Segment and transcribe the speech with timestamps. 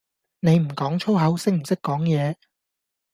[0.39, 2.35] 你唔講粗口識唔識講野?